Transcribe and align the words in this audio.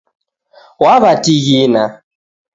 Wawatighina 0.83 1.83